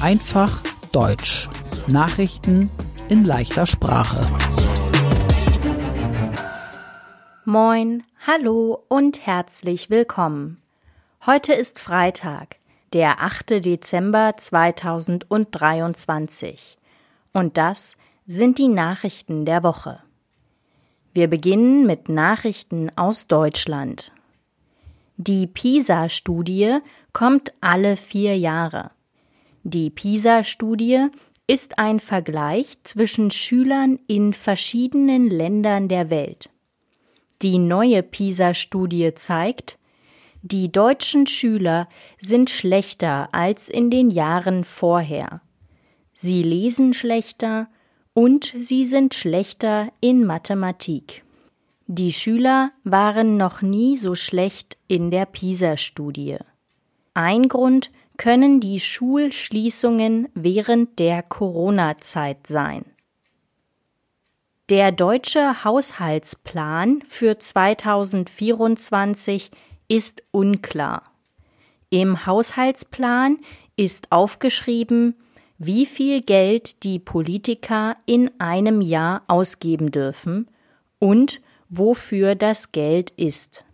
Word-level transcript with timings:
Einfach 0.00 0.62
Deutsch. 0.92 1.46
Nachrichten 1.88 2.70
in 3.10 3.24
leichter 3.24 3.66
Sprache. 3.66 4.18
Moin, 7.44 8.02
hallo 8.26 8.82
und 8.88 9.26
herzlich 9.26 9.90
willkommen. 9.90 10.62
Heute 11.26 11.52
ist 11.52 11.78
Freitag, 11.78 12.56
der 12.94 13.22
8. 13.22 13.62
Dezember 13.64 14.32
2023. 14.38 16.78
Und 17.34 17.58
das 17.58 17.98
sind 18.24 18.56
die 18.56 18.68
Nachrichten 18.68 19.44
der 19.44 19.62
Woche. 19.62 20.02
Wir 21.12 21.28
beginnen 21.28 21.86
mit 21.86 22.08
Nachrichten 22.08 22.90
aus 22.96 23.26
Deutschland. 23.26 24.10
Die 25.20 25.48
PISA-Studie 25.48 26.78
kommt 27.12 27.52
alle 27.60 27.96
vier 27.96 28.38
Jahre. 28.38 28.92
Die 29.64 29.90
PISA-Studie 29.90 31.08
ist 31.48 31.80
ein 31.80 31.98
Vergleich 31.98 32.78
zwischen 32.84 33.32
Schülern 33.32 33.98
in 34.06 34.32
verschiedenen 34.32 35.28
Ländern 35.28 35.88
der 35.88 36.10
Welt. 36.10 36.50
Die 37.42 37.58
neue 37.58 38.04
PISA-Studie 38.04 39.12
zeigt, 39.16 39.76
die 40.42 40.70
deutschen 40.70 41.26
Schüler 41.26 41.88
sind 42.16 42.48
schlechter 42.48 43.28
als 43.32 43.68
in 43.68 43.90
den 43.90 44.10
Jahren 44.10 44.62
vorher. 44.62 45.40
Sie 46.12 46.44
lesen 46.44 46.94
schlechter 46.94 47.68
und 48.14 48.54
sie 48.56 48.84
sind 48.84 49.14
schlechter 49.14 49.90
in 50.00 50.24
Mathematik. 50.24 51.24
Die 51.90 52.12
Schüler 52.12 52.72
waren 52.84 53.38
noch 53.38 53.62
nie 53.62 53.96
so 53.96 54.14
schlecht 54.14 54.76
in 54.88 55.10
der 55.10 55.24
PISA-Studie. 55.24 56.36
Ein 57.14 57.48
Grund 57.48 57.90
können 58.18 58.60
die 58.60 58.78
Schulschließungen 58.78 60.28
während 60.34 60.98
der 60.98 61.22
Corona-Zeit 61.22 62.46
sein. 62.46 62.84
Der 64.68 64.92
deutsche 64.92 65.64
Haushaltsplan 65.64 67.00
für 67.08 67.38
2024 67.38 69.50
ist 69.88 70.22
unklar. 70.30 71.04
Im 71.88 72.26
Haushaltsplan 72.26 73.38
ist 73.76 74.12
aufgeschrieben, 74.12 75.14
wie 75.56 75.86
viel 75.86 76.20
Geld 76.20 76.82
die 76.82 76.98
Politiker 76.98 77.96
in 78.04 78.30
einem 78.38 78.82
Jahr 78.82 79.22
ausgeben 79.26 79.90
dürfen 79.90 80.50
und 80.98 81.40
wofür 81.68 82.34
das 82.34 82.72
Geld 82.72 83.10
ist. 83.10 83.64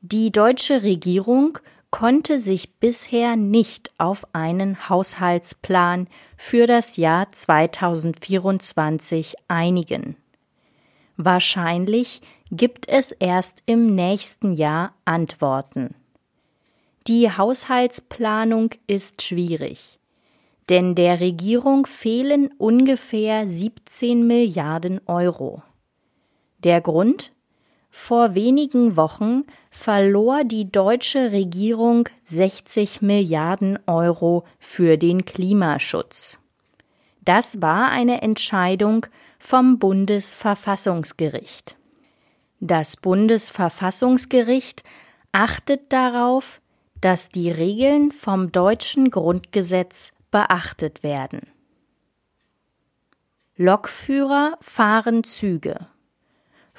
Die 0.00 0.30
deutsche 0.30 0.82
Regierung 0.82 1.58
konnte 1.90 2.38
sich 2.38 2.74
bisher 2.74 3.36
nicht 3.36 3.90
auf 3.98 4.26
einen 4.34 4.88
Haushaltsplan 4.88 6.08
für 6.36 6.66
das 6.66 6.96
Jahr 6.96 7.30
2024 7.32 9.36
einigen. 9.48 10.16
Wahrscheinlich 11.16 12.20
gibt 12.50 12.88
es 12.88 13.12
erst 13.12 13.62
im 13.66 13.94
nächsten 13.94 14.52
Jahr 14.52 14.94
Antworten. 15.04 15.94
Die 17.06 17.30
Haushaltsplanung 17.30 18.70
ist 18.86 19.22
schwierig, 19.22 19.98
denn 20.68 20.94
der 20.94 21.20
Regierung 21.20 21.86
fehlen 21.86 22.50
ungefähr 22.58 23.48
17 23.48 24.26
Milliarden 24.26 25.00
Euro. 25.06 25.62
Der 26.64 26.80
Grund? 26.80 27.32
Vor 27.90 28.34
wenigen 28.34 28.96
Wochen 28.96 29.44
verlor 29.70 30.44
die 30.44 30.70
deutsche 30.70 31.32
Regierung 31.32 32.08
60 32.22 33.00
Milliarden 33.00 33.78
Euro 33.86 34.44
für 34.58 34.98
den 34.98 35.24
Klimaschutz. 35.24 36.38
Das 37.22 37.62
war 37.62 37.90
eine 37.90 38.22
Entscheidung 38.22 39.06
vom 39.38 39.78
Bundesverfassungsgericht. 39.78 41.76
Das 42.60 42.96
Bundesverfassungsgericht 42.96 44.82
achtet 45.30 45.92
darauf, 45.92 46.60
dass 47.00 47.28
die 47.28 47.50
Regeln 47.50 48.10
vom 48.10 48.50
deutschen 48.50 49.10
Grundgesetz 49.10 50.12
beachtet 50.30 51.02
werden. 51.02 51.46
Lokführer 53.56 54.56
fahren 54.60 55.24
Züge. 55.24 55.86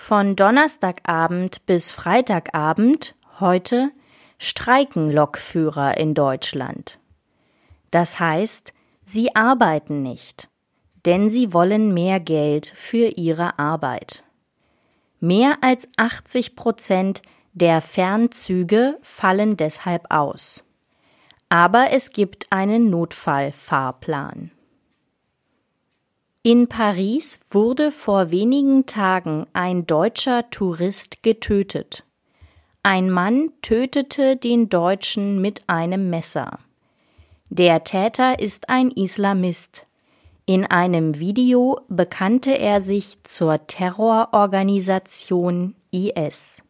Von 0.01 0.37
Donnerstagabend 0.37 1.65
bis 1.65 1.91
Freitagabend 1.91 3.15
heute 3.41 3.91
streiken 4.39 5.11
Lokführer 5.11 5.97
in 5.97 6.13
Deutschland. 6.13 6.99
Das 7.91 8.17
heißt, 8.17 8.73
sie 9.03 9.35
arbeiten 9.35 10.01
nicht, 10.01 10.47
denn 11.05 11.29
sie 11.29 11.53
wollen 11.53 11.93
mehr 11.93 12.21
Geld 12.21 12.65
für 12.65 13.09
ihre 13.17 13.59
Arbeit. 13.59 14.23
Mehr 15.19 15.57
als 15.61 15.87
80 15.97 16.55
Prozent 16.55 17.21
der 17.51 17.81
Fernzüge 17.81 18.97
fallen 19.01 19.57
deshalb 19.57 20.05
aus. 20.09 20.63
Aber 21.49 21.91
es 21.91 22.13
gibt 22.13 22.47
einen 22.51 22.89
Notfallfahrplan. 22.89 24.51
In 26.51 26.67
Paris 26.67 27.39
wurde 27.51 27.91
vor 27.91 28.31
wenigen 28.31 28.87
Tagen 28.87 29.45
ein 29.53 29.85
deutscher 29.85 30.49
Tourist 30.49 31.21
getötet. 31.21 32.05
Ein 32.81 33.11
Mann 33.11 33.51
tötete 33.61 34.35
den 34.35 34.67
Deutschen 34.67 35.41
mit 35.41 35.61
einem 35.67 36.09
Messer. 36.09 36.57
Der 37.49 37.83
Täter 37.83 38.39
ist 38.39 38.67
ein 38.67 38.89
Islamist. 38.89 39.85
In 40.47 40.65
einem 40.65 41.19
Video 41.19 41.81
bekannte 41.87 42.57
er 42.57 42.79
sich 42.79 43.21
zur 43.21 43.67
Terrororganisation 43.67 45.75
IS. 45.91 46.63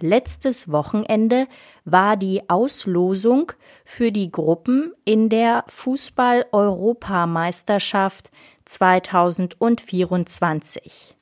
Letztes 0.00 0.72
Wochenende 0.72 1.46
war 1.90 2.16
die 2.16 2.48
Auslosung 2.48 3.50
für 3.84 4.12
die 4.12 4.30
Gruppen 4.30 4.92
in 5.04 5.28
der 5.28 5.64
Fußball-Europameisterschaft 5.68 8.30
2024. 8.64 11.16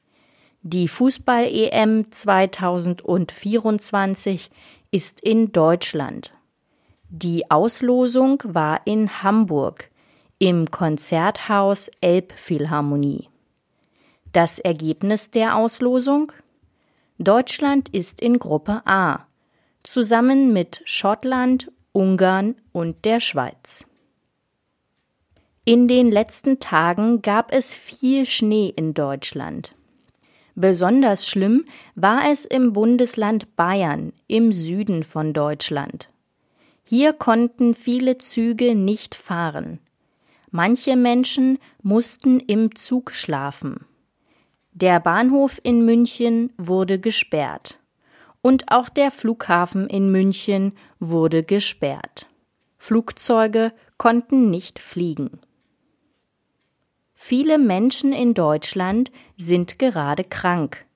Die 0.62 0.89
Fußball-EM 0.89 2.11
2024 2.11 4.51
ist 4.91 5.21
in 5.21 5.53
Deutschland. 5.53 6.33
Die 7.11 7.50
Auslosung 7.50 8.43
war 8.45 8.81
in 8.85 9.23
Hamburg 9.23 9.91
im 10.39 10.71
Konzerthaus 10.71 11.91
Elbphilharmonie. 12.00 13.29
Das 14.33 14.59
Ergebnis 14.59 15.31
der 15.31 15.56
Auslosung? 15.56 16.33
Deutschland 17.19 17.89
ist 17.89 18.21
in 18.21 18.39
Gruppe 18.39 18.83
A, 18.85 19.27
zusammen 19.83 20.53
mit 20.53 20.81
Schottland, 20.84 21.71
Ungarn 21.93 22.56
und 22.72 23.05
der 23.05 23.21
Schweiz. 23.21 23.87
In 25.65 25.87
den 25.87 26.11
letzten 26.11 26.61
Tagen 26.61 27.21
gab 27.21 27.53
es 27.53 27.75
viel 27.75 28.25
Schnee 28.25 28.72
in 28.75 28.94
Deutschland. 28.94 29.75
Besonders 30.55 31.28
schlimm 31.28 31.67
war 31.94 32.31
es 32.31 32.44
im 32.44 32.72
Bundesland 32.72 33.55
Bayern 33.55 34.12
im 34.27 34.50
Süden 34.50 35.05
von 35.05 35.33
Deutschland. 35.33 36.09
Hier 36.84 37.12
konnten 37.12 37.75
viele 37.75 38.19
Züge 38.19 38.75
nicht 38.75 39.15
fahren. 39.15 39.78
Manche 40.50 40.97
Menschen 40.97 41.59
mussten 41.83 42.41
im 42.41 42.75
Zug 42.75 43.12
schlafen. 43.12 43.84
Der 44.72 44.99
Bahnhof 45.00 45.61
in 45.62 45.84
München 45.84 46.50
wurde 46.56 46.99
gesperrt. 46.99 47.78
Und 48.43 48.71
auch 48.71 48.88
der 48.88 49.10
Flughafen 49.10 49.88
in 49.88 50.10
München 50.10 50.72
wurde 51.00 51.43
gesperrt. 51.43 52.26
Flugzeuge 52.76 53.73
konnten 53.96 54.50
nicht 54.50 54.79
fliegen. 54.79 55.40
Viele 57.14 57.58
Menschen 57.58 58.12
in 58.12 58.32
Deutschland 58.32 59.11
sind 59.37 59.79
gerade 59.81 60.23
krank. 60.23 60.87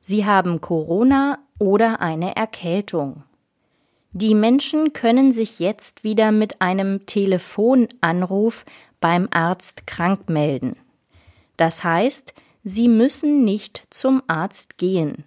Sie 0.00 0.24
haben 0.24 0.62
Corona 0.62 1.38
oder 1.58 2.00
eine 2.00 2.34
Erkältung. 2.34 3.24
Die 4.12 4.34
Menschen 4.34 4.94
können 4.94 5.32
sich 5.32 5.58
jetzt 5.58 6.02
wieder 6.02 6.32
mit 6.32 6.62
einem 6.62 7.04
Telefonanruf 7.04 8.64
beim 9.00 9.28
Arzt 9.30 9.86
krank 9.86 10.30
melden. 10.30 10.76
Das 11.58 11.84
heißt, 11.84 12.34
Sie 12.64 12.88
müssen 12.88 13.44
nicht 13.44 13.86
zum 13.90 14.22
Arzt 14.26 14.78
gehen. 14.78 15.24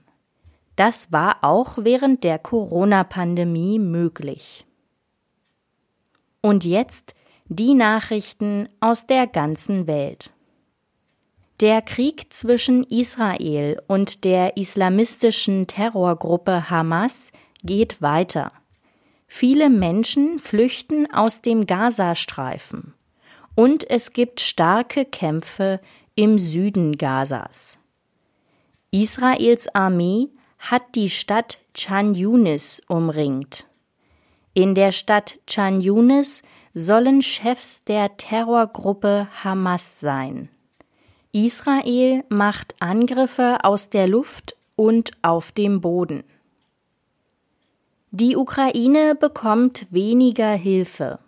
Das 0.75 1.11
war 1.11 1.43
auch 1.43 1.77
während 1.77 2.23
der 2.23 2.39
Corona-Pandemie 2.39 3.79
möglich. 3.79 4.65
Und 6.41 6.65
jetzt 6.65 7.13
die 7.45 7.73
Nachrichten 7.73 8.69
aus 8.79 9.07
der 9.07 9.27
ganzen 9.27 9.85
Welt. 9.87 10.31
Der 11.59 11.81
Krieg 11.81 12.33
zwischen 12.33 12.83
Israel 12.85 13.81
und 13.87 14.23
der 14.23 14.57
islamistischen 14.57 15.67
Terrorgruppe 15.67 16.69
Hamas 16.69 17.31
geht 17.63 18.01
weiter. 18.01 18.51
Viele 19.27 19.69
Menschen 19.69 20.39
flüchten 20.39 21.13
aus 21.13 21.41
dem 21.41 21.67
Gazastreifen 21.67 22.95
und 23.55 23.87
es 23.89 24.13
gibt 24.13 24.41
starke 24.41 25.05
Kämpfe 25.05 25.79
im 26.15 26.39
Süden 26.39 26.97
Gazas. 26.97 27.77
Israels 28.89 29.73
Armee 29.75 30.29
hat 30.61 30.95
die 30.95 31.09
Stadt 31.09 31.57
Chan 31.73 32.13
Yunis 32.13 32.81
umringt. 32.87 33.65
In 34.53 34.75
der 34.75 34.91
Stadt 34.91 35.39
Chan 35.47 35.81
Yunis 35.81 36.43
sollen 36.73 37.21
Chefs 37.21 37.83
der 37.83 38.15
Terrorgruppe 38.15 39.27
Hamas 39.43 39.99
sein. 39.99 40.47
Israel 41.33 42.23
macht 42.29 42.75
Angriffe 42.79 43.57
aus 43.63 43.89
der 43.89 44.07
Luft 44.07 44.55
und 44.75 45.11
auf 45.21 45.51
dem 45.51 45.81
Boden. 45.81 46.23
Die 48.11 48.35
Ukraine 48.35 49.15
bekommt 49.15 49.87
weniger 49.89 50.51
Hilfe. 50.51 51.19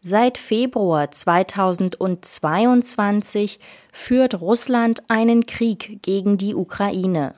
Seit 0.00 0.38
Februar 0.38 1.10
2022 1.10 3.58
führt 3.92 4.40
Russland 4.40 5.02
einen 5.08 5.46
Krieg 5.46 6.00
gegen 6.02 6.36
die 6.36 6.54
Ukraine. 6.54 7.34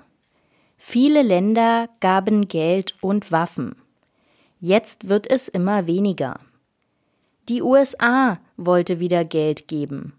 Viele 0.84 1.22
Länder 1.22 1.88
gaben 2.00 2.48
Geld 2.48 2.96
und 3.00 3.30
Waffen. 3.30 3.76
Jetzt 4.58 5.08
wird 5.08 5.30
es 5.30 5.48
immer 5.48 5.86
weniger. 5.86 6.40
Die 7.48 7.62
USA 7.62 8.40
wollte 8.56 8.98
wieder 8.98 9.24
Geld 9.24 9.68
geben. 9.68 10.12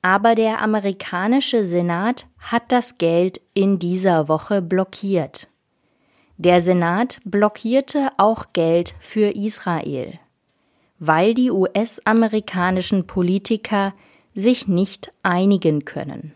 Aber 0.00 0.34
der 0.34 0.62
amerikanische 0.62 1.62
Senat 1.62 2.26
hat 2.40 2.72
das 2.72 2.96
Geld 2.96 3.42
in 3.52 3.78
dieser 3.78 4.28
Woche 4.28 4.62
blockiert. 4.62 5.46
Der 6.38 6.62
Senat 6.62 7.20
blockierte 7.24 8.08
auch 8.16 8.54
Geld 8.54 8.94
für 9.00 9.36
Israel, 9.36 10.18
weil 10.98 11.34
die 11.34 11.50
US-amerikanischen 11.50 13.06
Politiker 13.06 13.92
sich 14.34 14.66
nicht 14.66 15.12
einigen 15.22 15.84
können. 15.84 16.32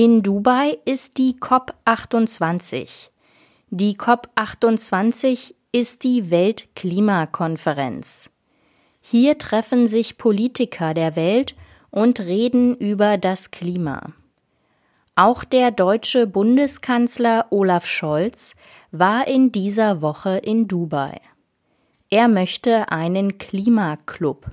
In 0.00 0.22
Dubai 0.22 0.78
ist 0.84 1.18
die 1.18 1.34
COP28. 1.40 3.10
Die 3.70 3.96
COP28 3.96 5.54
ist 5.72 6.04
die 6.04 6.30
Weltklimakonferenz. 6.30 8.30
Hier 9.00 9.38
treffen 9.38 9.88
sich 9.88 10.16
Politiker 10.16 10.94
der 10.94 11.16
Welt 11.16 11.56
und 11.90 12.20
reden 12.20 12.76
über 12.76 13.18
das 13.18 13.50
Klima. 13.50 14.12
Auch 15.16 15.42
der 15.42 15.72
deutsche 15.72 16.28
Bundeskanzler 16.28 17.46
Olaf 17.50 17.84
Scholz 17.84 18.54
war 18.92 19.26
in 19.26 19.50
dieser 19.50 20.00
Woche 20.00 20.36
in 20.36 20.68
Dubai. 20.68 21.20
Er 22.08 22.28
möchte 22.28 22.92
einen 22.92 23.38
Klimaclub. 23.38 24.46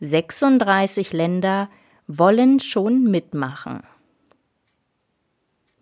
36 0.00 1.12
Länder 1.12 1.68
wollen 2.06 2.58
schon 2.58 3.02
mitmachen. 3.02 3.82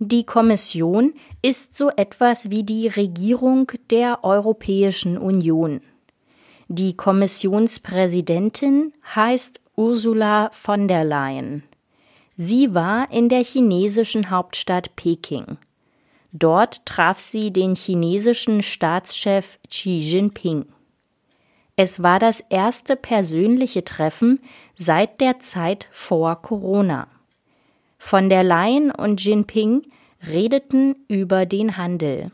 Die 0.03 0.25
Kommission 0.25 1.13
ist 1.43 1.77
so 1.77 1.91
etwas 1.91 2.49
wie 2.49 2.63
die 2.63 2.89
Regierung 2.89 3.71
der 3.91 4.25
Europäischen 4.25 5.19
Union. 5.19 5.83
Die 6.69 6.97
Kommissionspräsidentin 6.97 8.95
heißt 9.15 9.61
Ursula 9.77 10.49
von 10.53 10.89
der 10.89 11.05
Leyen. 11.05 11.65
Sie 12.35 12.75
war 12.75 13.13
in 13.13 13.29
der 13.29 13.45
chinesischen 13.45 14.31
Hauptstadt 14.31 14.97
Peking. 14.97 15.59
Dort 16.33 16.87
traf 16.87 17.21
sie 17.21 17.53
den 17.53 17.75
chinesischen 17.75 18.63
Staatschef 18.63 19.59
Xi 19.69 19.99
Jinping. 19.99 20.65
Es 21.77 22.03
war 22.03 22.19
das 22.19 22.41
erste 22.41 22.97
persönliche 22.97 23.85
Treffen 23.85 24.41
seit 24.75 25.21
der 25.21 25.41
Zeit 25.41 25.89
vor 25.93 26.41
Corona. 26.41 27.07
Von 28.03 28.31
der 28.31 28.43
Leyen 28.43 28.91
und 28.91 29.23
Jinping 29.23 29.83
redeten 30.27 30.97
über 31.07 31.47
den 31.47 31.77
Handel. 31.77 32.33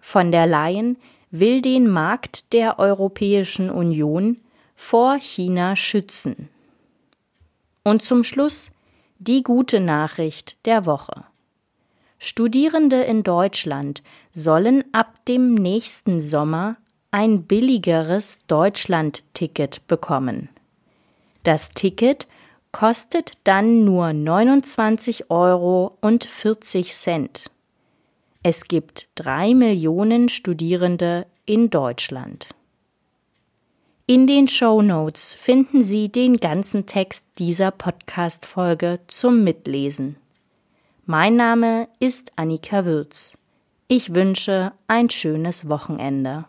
Von 0.00 0.32
der 0.32 0.46
Leyen 0.46 0.96
will 1.30 1.60
den 1.62 1.88
Markt 1.88 2.52
der 2.52 2.80
Europäischen 2.80 3.70
Union 3.70 4.38
vor 4.74 5.18
China 5.20 5.76
schützen. 5.76 6.48
Und 7.84 8.02
zum 8.02 8.24
Schluss 8.24 8.72
die 9.18 9.44
gute 9.44 9.78
Nachricht 9.78 10.56
der 10.64 10.86
Woche. 10.86 11.24
Studierende 12.18 13.02
in 13.02 13.22
Deutschland 13.22 14.02
sollen 14.32 14.84
ab 14.92 15.24
dem 15.26 15.54
nächsten 15.54 16.22
Sommer 16.22 16.76
ein 17.10 17.44
billigeres 17.44 18.38
Deutschland-Ticket 18.48 19.86
bekommen. 19.86 20.48
Das 21.42 21.68
Ticket 21.68 22.26
kostet 22.74 23.34
dann 23.44 23.84
nur 23.84 24.12
29 24.12 25.30
Euro 25.30 25.96
und 26.00 26.24
40 26.24 26.92
Cent. 26.92 27.44
Es 28.42 28.66
gibt 28.66 29.08
drei 29.14 29.54
Millionen 29.54 30.28
Studierende 30.28 31.26
in 31.46 31.70
Deutschland. 31.70 32.48
In 34.06 34.26
den 34.26 34.48
Show 34.48 34.82
Notes 34.82 35.34
finden 35.34 35.84
Sie 35.84 36.08
den 36.08 36.38
ganzen 36.38 36.84
Text 36.84 37.28
dieser 37.38 37.70
Podcast-Folge 37.70 38.98
zum 39.06 39.44
Mitlesen. 39.44 40.16
Mein 41.06 41.36
Name 41.36 41.86
ist 42.00 42.32
Annika 42.34 42.84
Würz. 42.84 43.38
Ich 43.86 44.16
wünsche 44.16 44.72
ein 44.88 45.10
schönes 45.10 45.68
Wochenende. 45.68 46.46